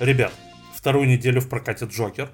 [0.00, 0.32] Ребят,
[0.74, 2.30] вторую неделю в прокате Джокер.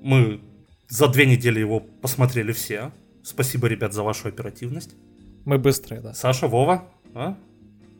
[0.00, 0.40] Мы
[0.88, 2.90] за две недели его посмотрели все.
[3.22, 4.94] Спасибо, ребят, за вашу оперативность.
[5.44, 6.14] Мы быстрые, да.
[6.14, 7.36] Саша, Вова, а?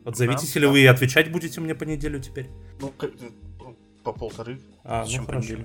[0.05, 0.71] Отзовитесь Да, или да.
[0.71, 2.49] вы и отвечать будете мне по неделю теперь?
[2.81, 3.11] Ну, как-
[3.59, 4.59] ну, по полторы.
[4.83, 5.55] А, Зачем ну хорошо.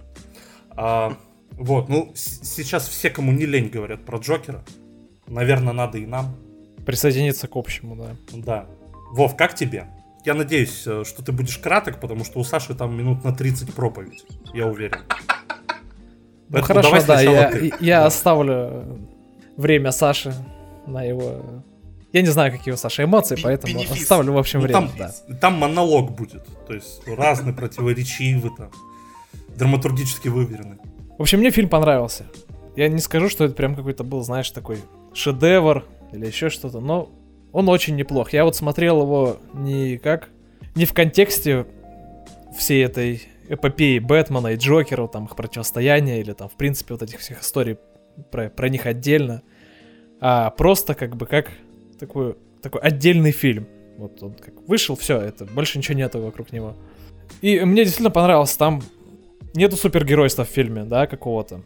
[0.71, 1.17] А,
[1.53, 4.65] вот, ну, с- сейчас все, кому не лень, говорят про Джокера.
[5.27, 6.37] Наверное, надо и нам.
[6.87, 8.17] Присоединиться к общему, да.
[8.33, 8.67] Да.
[9.13, 9.87] Вов, как тебе?
[10.29, 13.73] Я надеюсь, э, что ты будешь краток, потому что у Саши там минут на 30
[13.73, 14.27] проповедь.
[14.53, 14.99] Я уверен.
[15.09, 15.15] Ну
[16.53, 17.73] Поэтому хорошо, давай да, я, ты.
[17.81, 18.07] я Да.
[18.07, 18.99] оставлю
[19.57, 20.35] время Саши
[20.87, 21.63] на его...
[22.13, 24.03] Я не знаю, какие у Саши эмоции, Би- поэтому бенефис.
[24.03, 25.13] оставлю, в общем, Ну, время, там, да.
[25.41, 26.45] там монолог будет.
[26.67, 28.71] То есть разный, противоречивый там.
[29.57, 30.77] Драматургически выверенный.
[31.17, 32.27] В общем, мне фильм понравился.
[32.77, 34.79] Я не скажу, что это прям какой-то был, знаешь, такой
[35.15, 37.09] шедевр или еще что-то, но
[37.53, 38.33] он очень неплох.
[38.33, 40.29] Я вот смотрел его не как...
[40.75, 41.67] Не в контексте
[42.57, 47.19] всей этой эпопеи Бэтмена и Джокера, там их противостояния, или там, в принципе, вот этих
[47.21, 47.79] всех историй
[48.31, 49.43] про, про них отдельно,
[50.21, 51.51] а просто как бы как
[51.99, 53.67] такой, такой отдельный фильм.
[53.97, 56.77] Вот он как вышел, все, это больше ничего нету вокруг него.
[57.41, 58.83] И мне действительно понравилось, там
[59.55, 61.63] нету супергеройства в фильме, да, какого-то.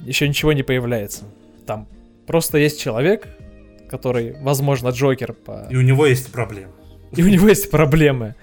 [0.00, 1.24] Еще ничего не появляется.
[1.66, 1.88] Там
[2.26, 3.28] просто есть человек,
[3.90, 5.66] который, возможно, Джокер по...
[5.68, 6.72] И у него есть проблемы.
[7.16, 8.36] И у него есть проблемы,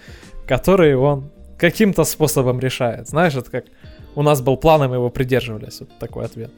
[0.45, 3.07] которые он каким-то способом решает.
[3.07, 3.65] Знаешь, это как
[4.15, 5.79] у нас был план, и мы его придерживались.
[5.79, 6.51] Вот такой ответ.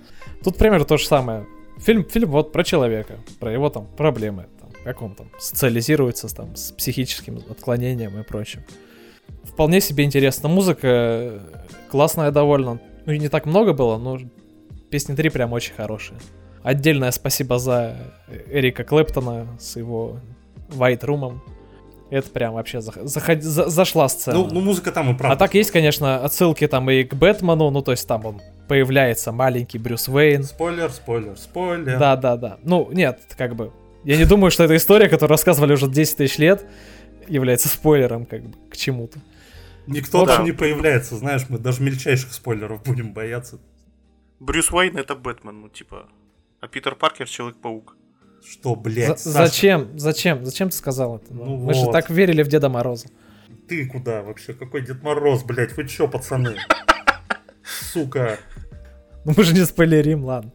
[0.44, 1.46] Тут примерно то же самое.
[1.78, 6.56] Фильм, фильм вот про человека, про его там проблемы, там, как он там социализируется там,
[6.56, 8.64] с психическим отклонением и прочим.
[9.44, 10.50] Вполне себе интересно.
[10.50, 11.40] Музыка э,
[11.92, 12.80] классная довольно.
[13.06, 14.18] Ну и не так много было, но
[14.90, 16.18] песни три прям очень хорошие.
[16.64, 17.96] Отдельное спасибо за
[18.52, 20.20] Эрика Клэптона с его
[20.70, 21.40] White Room.
[22.10, 24.36] Это прям вообще зах- заход- за- зашла сцена.
[24.40, 25.36] Ну, ну, музыка там и правда.
[25.36, 29.32] а так есть, конечно, отсылки там и к Бэтмену, ну то есть там он появляется
[29.32, 30.44] маленький Брюс Уэйн.
[30.44, 32.00] Спойлер, спойлер, спойлер.
[32.00, 32.58] Да, да, да.
[32.64, 33.72] Ну, нет, как бы.
[34.04, 36.66] Я не думаю, что эта история, которую рассказывали уже 10 тысяч лет,
[37.28, 39.20] является спойлером, как бы, к чему-то.
[39.86, 40.38] Никто Да.
[40.38, 43.60] там не появляется, знаешь, мы даже мельчайших спойлеров будем бояться.
[44.40, 46.08] Брюс Уэйн это Бэтмен, ну типа.
[46.62, 47.96] А Питер Паркер Человек-паук.
[48.46, 50.00] Что, За- блядь, Саша, зачем?
[50.00, 50.46] Зачем?
[50.46, 51.34] Зачем ты сказал это?
[51.34, 51.92] Ну Мы же вот.
[51.92, 53.08] так верили в Деда Мороза.
[53.68, 54.54] ты куда вообще?
[54.54, 55.76] Какой Дед Мороз, блядь?
[55.78, 56.56] Вы чё, пацаны?
[57.64, 58.40] Сука.
[59.26, 60.52] Ну мы же не спойлерим, ладно.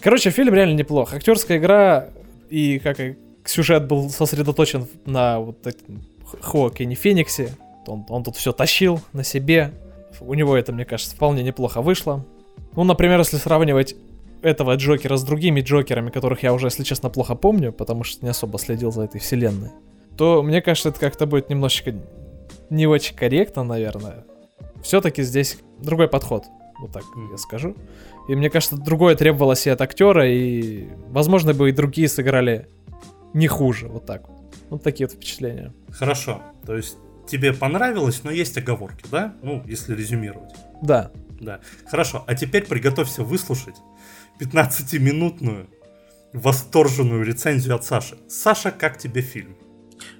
[0.00, 1.12] Короче, фильм реально неплох.
[1.12, 2.08] Актерская игра
[2.50, 5.66] и как и сюжет был сосредоточен на вот
[6.40, 7.54] Хоакине Фениксе.
[7.86, 9.72] Он, он тут все тащил на себе.
[10.20, 12.24] У него это, мне кажется, вполне неплохо вышло.
[12.74, 13.94] Ну, например, если сравнивать
[14.46, 18.30] этого Джокера с другими Джокерами, которых я уже, если честно, плохо помню, потому что не
[18.30, 19.70] особо следил за этой вселенной,
[20.16, 21.94] то мне кажется, это как-то будет немножечко
[22.70, 24.24] не очень корректно, наверное.
[24.82, 26.44] Все-таки здесь другой подход,
[26.78, 27.76] вот так я скажу.
[28.28, 32.68] И мне кажется, другое требовалось и от актера, и, возможно, бы и другие сыграли
[33.34, 34.36] не хуже, вот так вот.
[34.70, 35.72] Вот такие вот впечатления.
[35.90, 36.42] Хорошо.
[36.64, 36.96] То есть
[37.28, 39.34] тебе понравилось, но есть оговорки, да?
[39.42, 40.54] Ну, если резюмировать.
[40.82, 41.10] Да.
[41.40, 41.60] Да.
[41.86, 42.24] Хорошо.
[42.26, 43.76] А теперь приготовься выслушать
[44.40, 45.68] 15-минутную
[46.32, 48.18] восторженную рецензию от Саши.
[48.28, 49.56] Саша, как тебе фильм?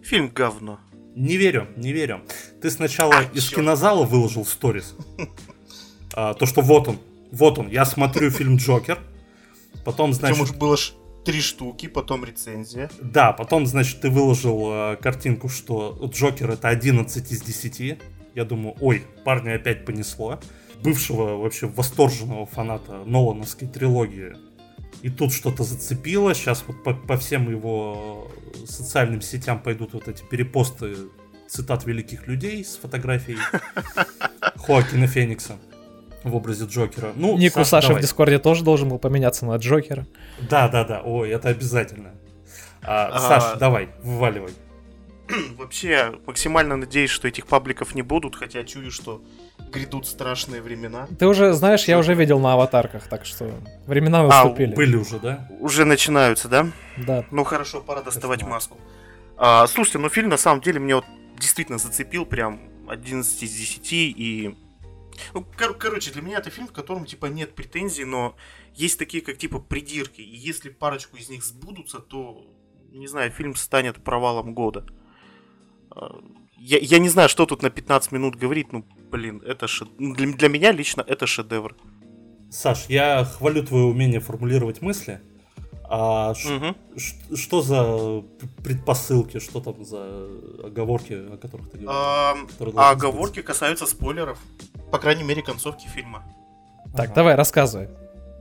[0.03, 0.81] Фильм говно.
[1.15, 2.23] Не верю, не верю.
[2.61, 3.63] Ты сначала А, из чёрт.
[3.63, 4.95] кинозала выложил сторис.
[6.15, 6.99] А, то, что вот он,
[7.33, 8.99] вот он, я смотрю фильм Джокер.
[9.85, 10.93] Потом, Причем значит, уж было ж
[11.25, 12.91] три штуки, потом рецензия.
[13.01, 17.99] да, потом, значит, ты выложил э, картинку, что Джокер это 11 из 10.
[18.35, 20.39] Я думаю, ой, парня опять понесло.
[20.83, 24.37] Бывшего вообще восторженного фаната Нолановской трилогии.
[25.03, 26.35] И тут что-то зацепило.
[26.35, 28.31] Сейчас вот по, по всем его
[28.67, 30.97] социальным сетям пойдут вот эти перепосты
[31.49, 33.39] цитат великих людей с фотографией
[34.57, 35.57] Хоакина Феникса
[36.25, 37.13] в образе Джокера.
[37.15, 38.01] Ну, Ник у Саш, Саши в.
[38.01, 40.07] Дискорде тоже должен был поменяться на Джокера.
[40.41, 41.03] Да, да, да.
[41.03, 42.15] Ой, это обязательно.
[42.83, 43.19] А, А.
[43.19, 44.53] Саш, давай, вываливай.
[45.57, 49.23] Вообще, я максимально надеюсь, что этих пабликов не будут, хотя чую, что
[49.79, 51.07] грядут страшные времена.
[51.19, 53.51] Ты уже, знаешь, я уже видел на аватарках, так что
[53.87, 54.75] времена А, наступили.
[54.75, 55.49] Были уже, да?
[55.61, 56.69] Уже начинаются, да?
[56.97, 57.25] Да.
[57.31, 58.55] Ну хорошо, пора доставать Кошмар.
[58.57, 58.79] маску.
[59.37, 61.05] А, слушайте, ну фильм на самом деле меня вот
[61.39, 64.57] действительно зацепил, прям 11 из 10 и...
[65.35, 68.35] Ну, кор- короче, для меня это фильм, в котором, типа, нет претензий, но
[68.75, 70.21] есть такие, как, типа, придирки.
[70.21, 72.45] И если парочку из них сбудутся, то,
[72.93, 74.85] не знаю, фильм станет провалом года.
[75.91, 76.21] А,
[76.59, 80.15] Я, я не знаю, что тут на 15 минут говорить, ну, блин, это ше- ну,
[80.15, 81.75] для, для меня лично это шедевр.
[82.51, 85.21] Саш, я хвалю твое умение формулировать мысли.
[85.89, 86.77] А ш- Мгм.
[86.97, 88.23] ш- что за
[88.65, 90.27] предпосылки, что там за
[90.65, 91.79] оговорки, о которых ты
[92.49, 94.39] которые А оговорки касаются спойлеров.
[94.93, 96.23] по крайней мере, концовки фильма.
[96.97, 97.89] Так, давай, рассказывай.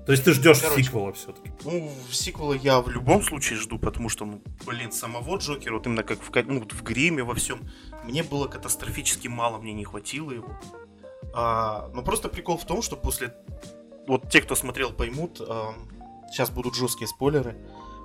[0.06, 0.84] То есть ты ждешь Короче.
[0.84, 1.52] сиквела все-таки?
[1.64, 6.04] Ну, сиквела я в любом случае жду, потому что, ну, блин, самого Джокера, вот именно
[6.04, 7.68] как в, ну, в гриме, во всем,
[8.04, 10.50] мне было катастрофически мало, мне не хватило его.
[11.34, 13.34] А, но просто прикол в том, что после...
[14.08, 15.74] Вот те, кто смотрел, поймут, а,
[16.32, 17.58] сейчас будут жесткие спойлеры.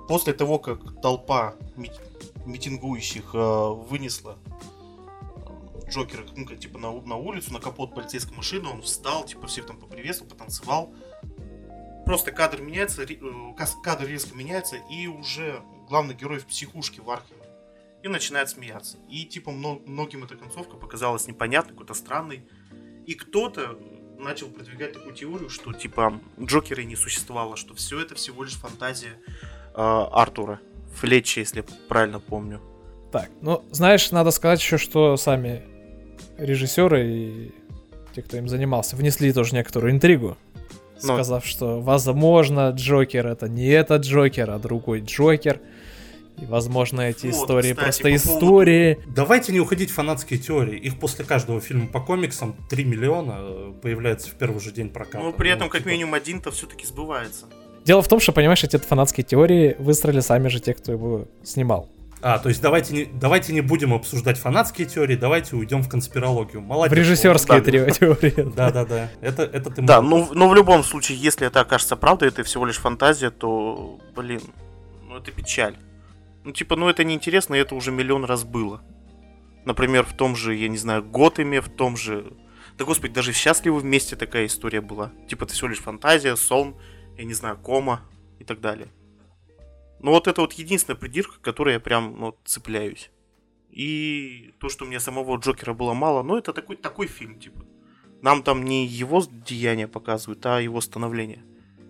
[0.07, 1.91] После того, как толпа ми-
[2.45, 8.69] митингующих а, вынесла а, Джокера, ну, как, типа, на, на улицу, на капот полицейской машины,
[8.69, 10.91] он встал, типа, всех там поприветствовал, потанцевал,
[12.05, 13.15] просто кадр меняется, э,
[13.83, 17.41] кадр резко меняется, и уже главный герой в психушке в Археме.
[18.03, 18.97] И начинает смеяться.
[19.09, 22.43] И типа мно- многим эта концовка показалась непонятной, какой-то странной.
[23.05, 23.77] И кто-то
[24.17, 28.53] начал продвигать такую теорию, что типа Джокера и не существовало, что все это всего лишь
[28.55, 29.13] фантазия
[29.75, 30.59] э, Артура.
[30.95, 32.59] Флетча, если я правильно помню.
[33.11, 35.63] Так, ну, знаешь, надо сказать еще, что сами
[36.37, 37.51] режиссеры и
[38.15, 40.37] те, кто им занимался, внесли тоже некоторую интригу,
[41.03, 41.13] Ну.
[41.15, 45.59] сказав, что, возможно, Джокер это не этот Джокер, а другой Джокер.
[46.41, 48.99] И, возможно, эти Вот, истории кстати, просто по поводу- истории.
[49.15, 50.77] Давайте не уходить в фанатские теории.
[50.79, 55.19] Их после каждого фильма по комиксам 3 миллиона э, появляется в первый же день проката.
[55.19, 57.45] Но при этом, Ну, как типа, минимум, один-то все-таки сбывается.
[57.85, 61.89] Дело в том, что, понимаешь, эти фанатские теории выстроили сами же те, кто его снимал.
[62.23, 66.61] А, то есть давайте не, давайте не будем обсуждать фанатские теории, давайте уйдем в конспирологию.
[66.61, 66.95] Молодец.
[66.95, 67.89] В режиссерские да.
[67.89, 68.53] теории.
[68.55, 69.09] Да, да, да.
[69.21, 72.65] Это, это ты Да, ну, но в любом случае, если это окажется правдой, это всего
[72.65, 74.41] лишь фантазия, то, блин,
[75.07, 75.75] ну это печаль.
[76.43, 78.81] Ну, типа, ну это неинтересно, и это уже миллион раз было.
[79.65, 82.33] Например, в том же, я не знаю, Готэме, в том же...
[82.77, 85.11] Да, господи, даже в «Счастливы вместе» такая история была.
[85.27, 86.75] Типа, это всего лишь фантазия, сон,
[87.17, 88.01] я не знаю, кома
[88.39, 88.87] и так далее.
[90.01, 93.11] Ну, вот это вот единственная придирка, которой я прям, ну, цепляюсь.
[93.69, 97.63] И то, что мне самого Джокера было мало, ну, это такой, такой фильм, типа.
[98.21, 101.43] Нам там не его деяния показывают, а его становление.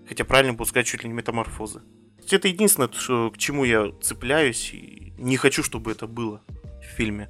[0.07, 1.79] Хотя правильно было сказать чуть ли не метаморфозы.
[1.79, 6.41] То есть Это единственное, что, к чему я цепляюсь и не хочу, чтобы это было
[6.81, 7.29] в фильме.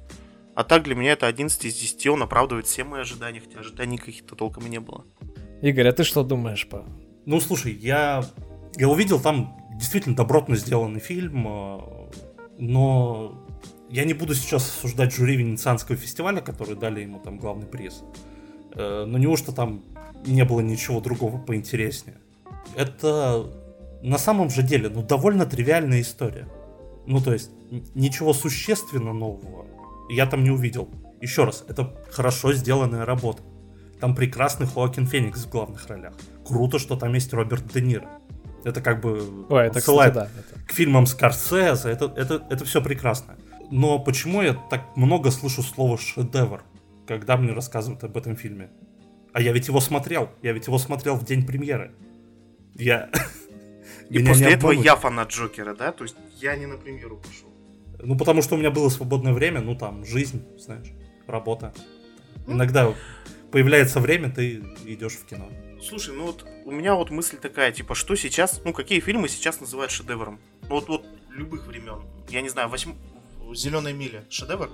[0.54, 3.96] А так для меня это 11 из 10, он оправдывает все мои ожидания, хотя ожиданий
[3.96, 5.04] каких-то толком и не было.
[5.62, 6.84] Игорь, а ты что думаешь по...
[7.24, 8.24] Ну, слушай, я,
[8.76, 11.80] я увидел там действительно добротно сделанный фильм, э,
[12.58, 13.44] но
[13.90, 18.04] я не буду сейчас осуждать жюри Венецианского фестиваля, которые дали ему там главный приз.
[18.76, 19.82] Э, Но неужто там
[20.24, 22.18] не было ничего другого поинтереснее?
[22.76, 23.44] Это
[24.02, 26.48] на самом же деле, ну, довольно тривиальная история.
[27.06, 27.50] Ну, то есть,
[27.94, 29.66] ничего существенно нового
[30.10, 30.88] я там не увидел.
[31.20, 33.42] Еще раз, это хорошо сделанная работа.
[34.00, 36.14] Там прекрасный Хоакин Феникс в главных ролях.
[36.46, 38.08] Круто, что там есть Роберт Де Ниро.
[38.64, 40.28] Это как бы Ой, это, кстати, отсылает да.
[40.38, 43.36] это- к фильмам Скорсезе, это, это, это все прекрасно.
[43.70, 46.62] Но почему я так много слышу слово шедевр,
[47.06, 48.70] когда мне рассказывают об этом фильме?
[49.32, 51.92] А я ведь его смотрел, я ведь его смотрел в день премьеры.
[52.74, 53.10] Я...
[54.10, 55.90] И Меня после не этого я фанат Джокера, да?
[55.90, 57.48] То есть я не на премьеру пошел.
[57.98, 60.88] Ну, потому что у меня было свободное время, ну, там, жизнь, знаешь,
[61.26, 61.72] работа.
[62.46, 62.54] Ну.
[62.54, 62.92] Иногда
[63.50, 65.48] появляется время, ты идешь в кино.
[65.82, 69.60] Слушай, ну вот у меня вот мысль такая, типа, что сейчас, ну какие фильмы сейчас
[69.60, 70.40] называют шедевром?
[70.62, 72.02] Ну вот, вот любых времен.
[72.28, 72.96] Я не знаю, восьм...
[73.52, 74.24] Зеленая миля.
[74.30, 74.70] Шедевр?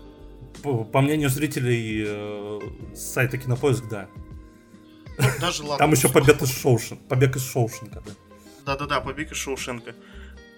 [0.62, 2.60] По, по мнению зрителей э,
[2.94, 4.08] с сайта Кинопоиск, да.
[5.18, 5.78] Ну, даже ладно.
[5.78, 8.12] Там еще ну, побег из Шоушен, побег из Шоушенка, да.
[8.66, 9.94] Да-да-да, Побег из Шоушенка.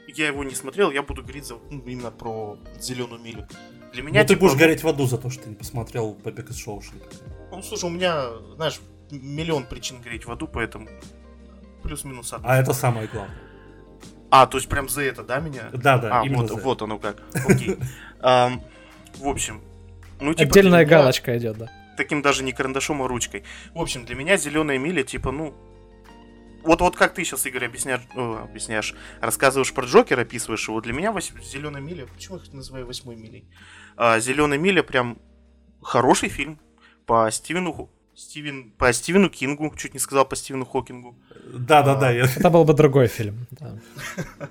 [0.08, 3.46] Я его не смотрел, я буду говорить за, ну, именно про Зеленую милю.
[3.92, 5.54] Для меня, Ну, ты типа, будешь ну, гореть в аду за то, что ты не
[5.54, 7.06] посмотрел побег из Шоушенка.
[7.52, 8.80] Ну, слушай, у меня, знаешь,
[9.10, 10.88] миллион причин гореть в аду, поэтому
[11.82, 12.48] плюс-минус одна.
[12.48, 13.36] А это самое главное.
[14.30, 15.70] А, то есть прям за это, да, меня?
[15.72, 17.22] Да, да, а, именно вот, за вот оно как.
[17.48, 17.76] Окей.
[18.20, 18.62] Ам,
[19.16, 19.60] В общем,
[20.20, 21.66] ну, типа, Отдельная меня галочка идет, да.
[21.96, 23.44] Таким даже не карандашом, а ручкой.
[23.74, 25.54] В общем, для меня зеленая миля, типа, ну.
[26.62, 30.80] Вот, вот как ты сейчас, Игорь, объясняешь, о, объясняешь, рассказываешь про Джокера, описываешь его.
[30.80, 33.48] Для меня зеленая миля, почему я их называю восьмой милей?
[34.18, 35.18] зеленая миля прям
[35.82, 36.60] хороший фильм
[37.06, 41.14] по Стивену Стивен, по Стивену Кингу, чуть не сказал по Стивену Хокингу.
[41.54, 42.10] Да, да, да.
[42.10, 43.46] я- Это был бы другой фильм.
[43.50, 43.78] да.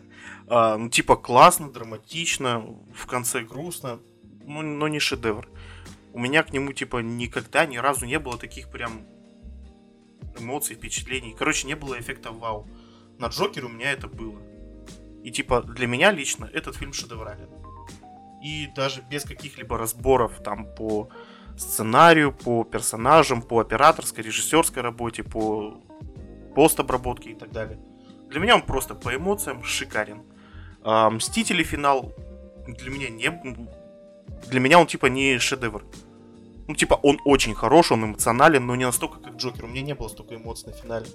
[0.51, 3.99] А, ну, типа, классно, драматично, в конце грустно,
[4.47, 5.47] но, но не шедевр.
[6.11, 9.01] У меня к нему, типа, никогда, ни разу не было таких прям
[10.39, 11.35] эмоций, впечатлений.
[11.37, 12.67] Короче, не было эффекта вау.
[13.19, 14.39] На Джокере у меня это было.
[15.23, 17.49] И, типа, для меня лично этот фильм шедеврален.
[18.43, 21.09] И даже без каких-либо разборов там по
[21.59, 25.81] сценарию, по персонажам, по операторской, режиссерской работе, по
[26.55, 27.79] постобработке и так далее.
[28.29, 30.23] Для меня он просто по эмоциям шикарен.
[30.83, 32.13] А, Мстители финал
[32.67, 33.29] для меня не...
[34.47, 35.83] Для меня он типа не шедевр.
[36.67, 39.65] Ну, типа, он очень хорош, он эмоционален, но не настолько, как Джокер.
[39.65, 41.07] У меня не было столько эмоций на финале.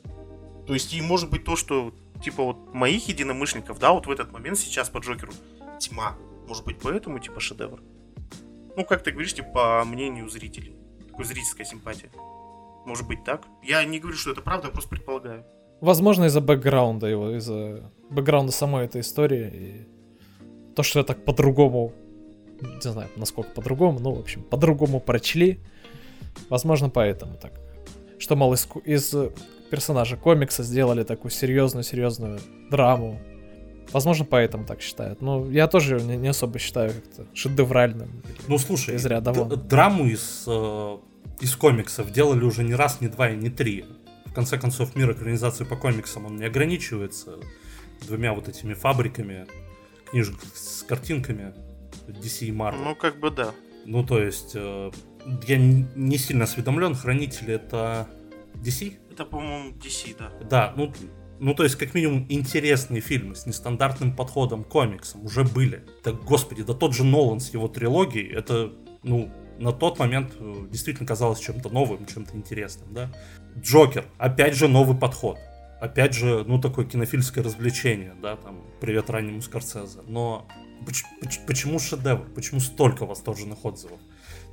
[0.66, 4.32] То есть, и может быть то, что, типа, вот моих единомышленников, да, вот в этот
[4.32, 5.32] момент сейчас по Джокеру
[5.78, 6.16] тьма.
[6.48, 7.80] Может быть, поэтому, типа, шедевр.
[8.76, 10.76] Ну, как ты говоришь, типа, по мнению зрителей.
[11.08, 12.10] Такой зрительская симпатия.
[12.84, 13.42] Может быть так?
[13.62, 15.44] Я не говорю, что это правда, я просто предполагаю.
[15.80, 19.50] Возможно, из-за бэкграунда его, из-за бэкграунда самой этой истории.
[19.54, 21.92] И то, что я так по-другому,
[22.60, 25.60] не знаю, насколько по-другому, ну, в общем, по-другому прочли.
[26.48, 27.52] Возможно, поэтому так.
[28.18, 29.14] Что, мол, из, из
[29.70, 32.40] персонажа комикса сделали такую серьезную-серьезную
[32.70, 33.20] драму.
[33.92, 35.20] Возможно, поэтому так считают.
[35.20, 38.22] Но я тоже не, не особо считаю как-то шедевральным.
[38.48, 39.48] Ну, слушай, из ряда вон.
[39.48, 40.98] драму из, э,
[41.40, 43.84] из комиксов делали уже не раз, не два и не три.
[44.26, 47.38] В конце концов, мир экранизации по комиксам, он не ограничивается
[48.06, 49.46] двумя вот этими фабриками
[50.10, 51.54] книжек с картинками
[52.08, 52.82] DC и Marvel.
[52.84, 53.52] Ну, как бы да.
[53.86, 54.90] Ну, то есть, э,
[55.46, 58.08] я не сильно осведомлен, Хранители это
[58.54, 58.94] DC?
[59.12, 60.32] Это, по-моему, DC, да.
[60.48, 60.92] Да, ну,
[61.40, 65.84] ну, то есть, как минимум, интересные фильмы с нестандартным подходом к комиксам уже были.
[66.02, 68.72] Так, господи, да тот же Нолан с его трилогией, это,
[69.02, 73.10] ну, на тот момент э, действительно казалось чем-то новым, чем-то интересным, да.
[73.58, 75.38] Джокер, опять же, новый подход.
[75.80, 80.00] Опять же, ну, такое кинофильское развлечение, да, там, привет раннему Скорсезе.
[80.06, 80.46] Но
[81.46, 82.26] почему шедевр?
[82.34, 84.00] Почему столько восторженных отзывов?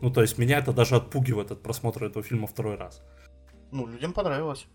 [0.01, 3.01] Ну, то есть, меня это даже отпугивает от просмотра этого фильма второй раз.
[3.71, 4.65] Ну, людям понравилось.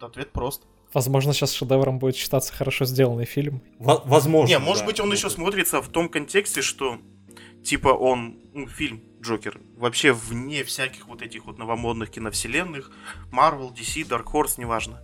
[0.00, 0.66] Ответ прост.
[0.96, 3.60] Возможно, сейчас шедевром будет считаться хорошо сделанный фильм.
[3.78, 4.48] В- возможно.
[4.48, 4.86] Не, может да.
[4.86, 6.96] быть, он еще смотрится в том контексте, что
[7.62, 12.90] типа он, ну, фильм Джокер, вообще вне всяких вот этих вот новомодных киновселенных,
[13.30, 15.02] Marvel, DC, Dark Horse, неважно.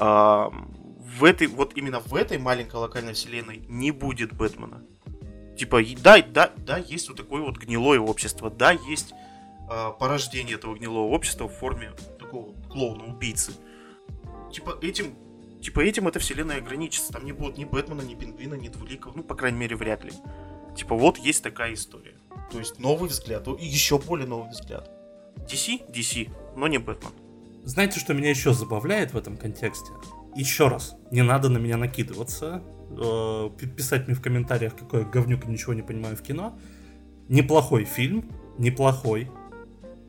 [0.00, 4.82] А, в этой, вот именно в этой маленькой локальной вселенной не будет Бэтмена.
[5.56, 9.14] Типа, да, да, да, есть вот такое вот гнилое общество, да, есть
[9.70, 13.52] а, порождение этого гнилого общества в форме такого клоуна-убийцы.
[14.52, 15.14] Типа этим,
[15.60, 17.12] типа этим эта вселенная ограничится.
[17.12, 19.14] Там не будет ни Бэтмена, ни Пингвина, ни Двуликов.
[19.16, 20.12] Ну, по крайней мере, вряд ли.
[20.76, 22.14] Типа вот есть такая история.
[22.50, 24.90] То есть новый взгляд, и еще более новый взгляд.
[25.36, 25.90] DC?
[25.92, 27.12] DC, но не Бэтмен.
[27.64, 29.90] Знаете, что меня еще забавляет в этом контексте?
[30.34, 35.44] Еще раз, не надо на меня накидываться, э, писать мне в комментариях, какой я говнюк
[35.46, 36.58] и ничего не понимаю в кино.
[37.28, 39.30] Неплохой фильм, неплохой,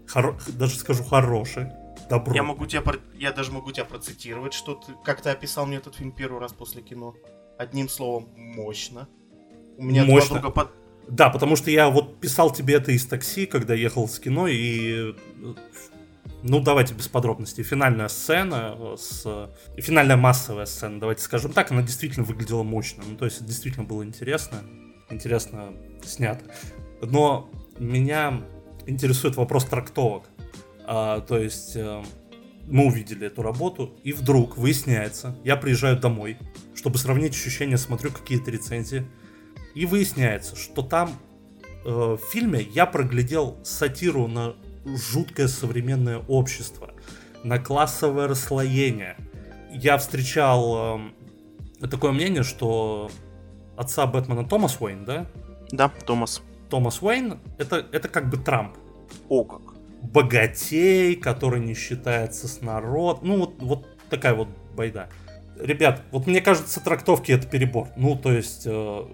[0.08, 1.68] хоро- даже скажу хороший,
[2.10, 2.34] добро.
[2.36, 5.78] Я могу тебя, про- я даже могу тебя процитировать, что ты, как ты описал мне
[5.78, 7.16] этот фильм первый раз после кино.
[7.58, 9.08] Одним словом, мощно.
[9.78, 10.36] У меня два Мощно.
[10.40, 10.72] друга под...
[11.08, 15.14] Да, потому что я вот писал тебе это из такси, когда ехал с кино, и...
[15.14, 15.54] э,
[16.44, 17.64] Ну, давайте без подробностей.
[17.64, 19.50] Финальная сцена, э, с...
[19.76, 23.04] и финальная массовая сцена, давайте скажем так, она действительно выглядела мощно.
[23.08, 24.60] Ну, то есть, это действительно было интересно.
[25.10, 25.74] Интересно
[26.04, 26.44] снято.
[27.02, 27.50] Но
[27.80, 28.42] меня
[28.86, 30.24] интересует вопрос трактовок.
[30.92, 32.04] А, то есть, э,
[32.66, 36.40] мы увидели эту работу, и вдруг выясняется, я приезжаю домой,
[36.74, 39.06] чтобы сравнить ощущения, смотрю какие-то рецензии,
[39.76, 41.12] и выясняется, что там
[41.86, 46.96] э, в фильме я проглядел сатиру на жуткое современное общество,
[47.44, 49.16] на классовое расслоение.
[49.72, 51.12] Я встречал
[51.82, 53.12] э, такое мнение, что
[53.78, 55.28] отца Бэтмена Томас Уэйн, да?
[55.72, 56.42] Да, Томас.
[56.72, 58.76] Томас Уэйн это, это как бы Трамп.
[59.28, 59.69] О, как.
[60.02, 63.22] Богатей, который не считается с народ.
[63.22, 65.10] Ну, вот, вот такая вот байда.
[65.58, 67.90] Ребят, вот мне кажется, трактовки это перебор.
[67.98, 69.06] Ну, то есть, э,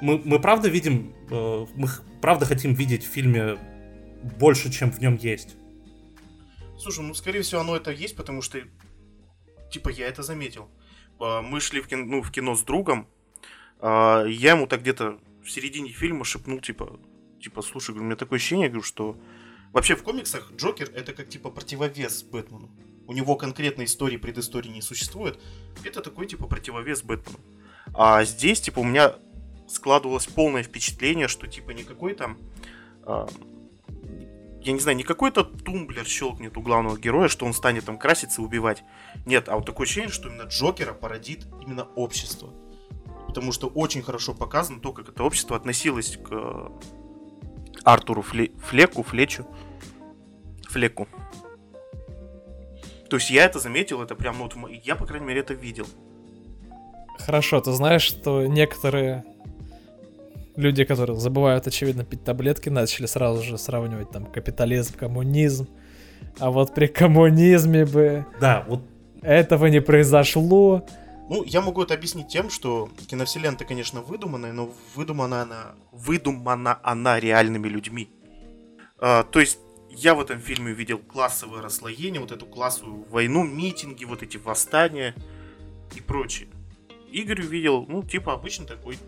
[0.00, 1.88] мы, мы правда видим, э, мы
[2.20, 3.58] правда хотим видеть в фильме
[4.38, 5.56] больше, чем в нем есть.
[6.78, 8.58] Слушай, ну, скорее всего, оно это есть, потому что,
[9.70, 10.68] типа, я это заметил.
[11.20, 13.08] А, Мы шли в кино, ну, в кино с другом,
[13.80, 16.98] а, я ему так где-то в середине фильма шепнул, типа,
[17.40, 19.16] типа, слушай, у меня такое ощущение, что
[19.74, 22.70] вообще в комиксах Джокер это как, типа, противовес Бэтмену.
[23.06, 25.38] У него конкретной истории, предыстории не существует.
[25.84, 27.38] Это такой, типа, противовес Бэтмену.
[27.92, 29.16] А здесь, типа, у меня
[29.68, 32.38] складывалось полное впечатление, что, типа, никакой там
[33.02, 33.26] а,
[34.64, 38.40] я не знаю, не какой-то тумблер щелкнет у главного героя, что он станет там краситься
[38.40, 38.82] и убивать.
[39.26, 42.50] Нет, а вот такое ощущение, что именно Джокера породит именно общество.
[43.26, 46.68] Потому что очень хорошо показано то, как это общество относилось к э,
[47.84, 49.46] Артуру Фле- Флеку, Флечу,
[50.74, 51.06] Флеку.
[53.08, 55.86] То есть я это заметил, это прям, ну, вот, я, по крайней мере, это видел.
[57.18, 59.24] Хорошо, ты знаешь, что некоторые
[60.56, 65.68] люди, которые забывают, очевидно, пить таблетки, начали сразу же сравнивать там капитализм, коммунизм.
[66.40, 68.82] А вот при коммунизме бы Да, вот
[69.22, 70.84] этого не произошло.
[71.30, 77.20] Ну, я могу это объяснить тем, что киновселенная, конечно, выдуманная, но выдумана она, выдумана она
[77.20, 78.10] реальными людьми.
[78.98, 79.58] А, то есть,
[79.96, 85.14] Я в этом фильме увидел классовое расслоение, вот эту классовую войну, митинги, вот эти восстания
[85.94, 86.48] и прочее.
[87.12, 88.98] Игорь увидел, ну, типа обычный такой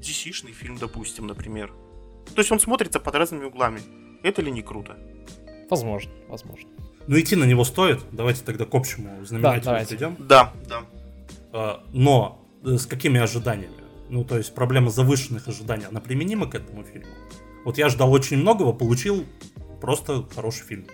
[0.00, 1.72] DC-шный фильм, допустим, например.
[2.34, 3.80] То есть он смотрится под разными углами.
[4.22, 4.98] Это ли не круто?
[5.70, 6.68] Возможно, возможно.
[7.06, 8.00] Ну, идти на него стоит.
[8.12, 10.16] Давайте тогда к общему знаменателю перейдем.
[10.18, 10.82] Да, да.
[11.52, 13.74] А, Но э, с какими ожиданиями?
[14.10, 17.14] Ну, то есть проблема завышенных ожиданий, она применима к этому фильму?
[17.64, 19.24] Вот я ждал очень многого, получил
[19.80, 20.86] просто хороший фильм.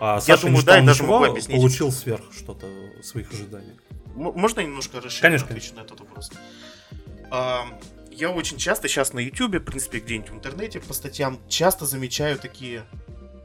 [0.00, 1.56] А Саша думаю, да, я даже ничего, могу объяснить.
[1.58, 2.66] получил сверх что-то
[3.02, 3.72] своих ожиданий.
[4.14, 5.46] М- Можно я немножко расширю Конечно.
[5.48, 6.30] отвечу на этот вопрос?
[7.30, 7.64] А,
[8.10, 12.38] Я очень часто сейчас на YouTube, в принципе, где-нибудь в интернете по статьям часто замечаю
[12.38, 12.84] такие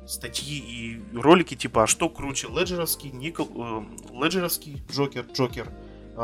[0.08, 3.50] статьи и ролики типа «А что круче, Леджеровский, Никол...
[3.54, 3.84] э,
[4.14, 6.16] Леджеровский Джокер, Джокер э,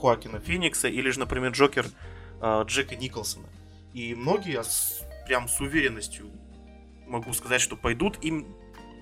[0.00, 1.86] Хоакина Феникса или же, например, Джокер
[2.42, 3.46] э, Джека Николсона».
[3.94, 6.26] И многие с- прям с уверенностью
[7.06, 8.46] могу сказать, что пойдут им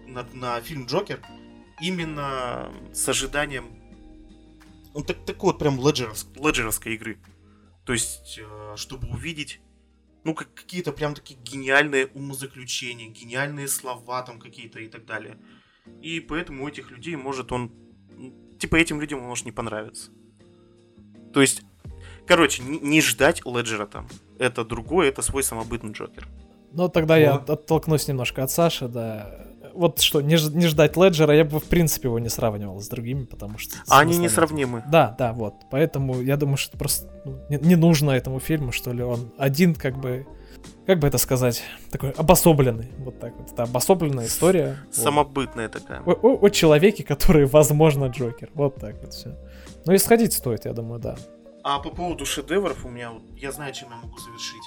[0.06, 1.20] на, на фильм Джокер
[1.80, 3.82] именно с ожиданием
[4.94, 7.18] ну, так, такой вот прям леджеровс- леджеровской игры.
[7.84, 9.60] То есть, э, чтобы увидеть,
[10.24, 15.38] ну, как какие-то прям такие гениальные умозаключения, гениальные слова там какие-то и так далее.
[16.00, 17.72] И поэтому у этих людей может он...
[18.58, 20.12] Типа этим людям он может не понравиться.
[21.32, 21.62] То есть,
[22.26, 24.08] короче, не, не ждать Леджера там.
[24.38, 26.28] Это другое, это свой самобытный Джокер.
[26.72, 27.50] Ну, тогда я Вот.
[27.50, 29.30] оттолкнусь немножко от Саши, да.
[29.74, 32.88] Вот что, не, ж- не ждать Леджера, я бы в принципе его не сравнивал с
[32.88, 33.74] другими, потому что...
[33.88, 34.32] А они смысла не нет.
[34.32, 34.84] сравнимы.
[34.90, 35.54] Да, да, вот.
[35.70, 39.02] Поэтому я думаю, что просто ну, не, не нужно этому фильму, что ли.
[39.02, 40.26] Он один, как бы,
[40.86, 42.90] как бы это сказать, такой обособленный.
[42.98, 43.50] Вот так вот.
[43.50, 44.76] Это обособленная история.
[44.86, 44.94] Вот.
[44.94, 46.00] Самобытная такая.
[46.02, 48.50] О, о- о человеке, который, возможно, Джокер.
[48.52, 49.38] Вот так вот все.
[49.86, 51.16] Ну и сходить стоит, я думаю, да.
[51.64, 54.62] А по поводу шедевров у меня, вот, я знаю, чем я могу завершить.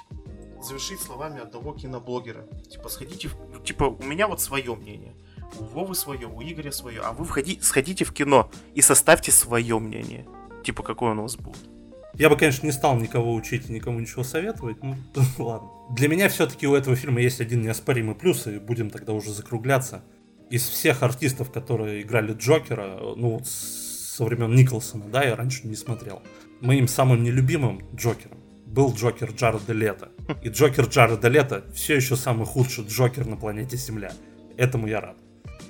[0.65, 2.47] Завершить словами одного киноблогера.
[2.67, 3.63] Типа, сходите в...
[3.63, 5.13] Типа, у меня вот свое мнение.
[5.60, 7.01] У Вовы свое, у Игоря свое.
[7.01, 7.60] А вы входи...
[7.62, 10.25] сходите в кино и составьте свое мнение.
[10.63, 11.69] Типа, какое у вас будет.
[12.15, 14.95] Я бы, конечно, не стал никого учить и никому ничего советовать, ну
[15.38, 15.69] ладно.
[15.91, 20.04] Для меня все-таки у этого фильма есть один неоспоримый плюс, и будем тогда уже закругляться.
[20.49, 26.23] Из всех артистов, которые играли Джокера, ну со времен Николсона, да, я раньше не смотрел.
[26.60, 28.45] Моим самым нелюбимым Джокером
[28.76, 30.10] был Джокер Джареда Лето.
[30.44, 34.12] И Джокер Джареда Лето все еще самый худший Джокер на планете Земля.
[34.58, 35.16] Этому я рад.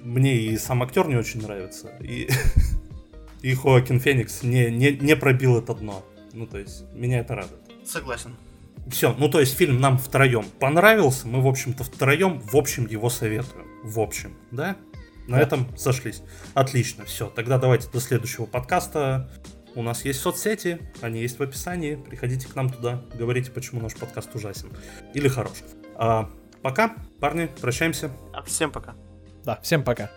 [0.04, 2.28] Мне и сам актер не очень нравится, и,
[3.42, 6.04] и Хоакин Феникс не, не, не пробил это дно.
[6.34, 7.62] Ну, то есть, меня это радует.
[7.86, 8.36] Согласен.
[8.88, 13.10] Все, ну то есть фильм нам втроем понравился, мы, в общем-то, втроем, в общем, его
[13.10, 13.66] советуем.
[13.84, 14.76] В общем, да?
[15.28, 16.22] На этом сошлись.
[16.54, 17.28] Отлично, все.
[17.30, 19.30] Тогда давайте до следующего подкаста.
[19.76, 21.96] У нас есть соцсети, они есть в описании.
[21.96, 24.72] Приходите к нам туда, говорите, почему наш подкаст ужасен
[25.14, 25.58] или хорош.
[25.96, 26.30] А,
[26.62, 28.10] пока, парни, прощаемся.
[28.34, 28.96] А всем пока.
[29.44, 30.10] Да, всем пока.